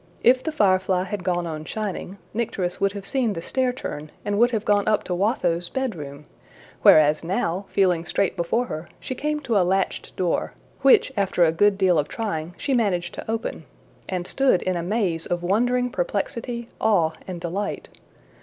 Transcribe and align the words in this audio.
If 0.23 0.41
the 0.43 0.51
firefly 0.51 1.03
had 1.03 1.23
gone 1.23 1.45
on 1.45 1.63
shining, 1.63 2.17
Nycteris 2.33 2.81
would 2.81 2.93
have 2.93 3.05
seen 3.07 3.33
the 3.33 3.39
stair 3.43 3.71
turn 3.71 4.09
and 4.25 4.39
would 4.39 4.49
have 4.49 4.65
gone 4.65 4.87
up 4.87 5.03
to 5.03 5.13
Watho's 5.13 5.69
bedroom; 5.69 6.25
whereas 6.81 7.23
now, 7.23 7.65
feeling 7.69 8.03
straight 8.05 8.35
before 8.35 8.65
her, 8.65 8.89
she 8.99 9.13
came 9.13 9.41
to 9.41 9.55
a 9.57 9.61
latched 9.61 10.15
door, 10.15 10.53
which 10.81 11.11
after 11.15 11.45
a 11.45 11.51
good 11.51 11.77
deal 11.77 11.99
of 11.99 12.07
trying 12.07 12.55
she 12.57 12.73
managed 12.73 13.13
to 13.13 13.29
open 13.29 13.65
and 14.09 14.25
stood 14.25 14.63
in 14.63 14.75
a 14.75 14.81
maze 14.81 15.27
of 15.27 15.43
wondering 15.43 15.91
perplexity, 15.91 16.67
awe, 16.81 17.11
and 17.27 17.39
delight. 17.39 17.87